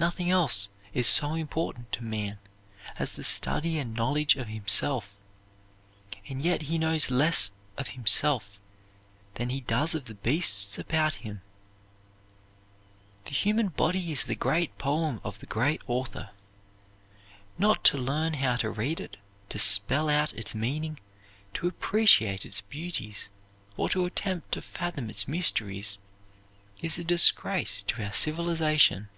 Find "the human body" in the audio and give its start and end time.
13.26-14.10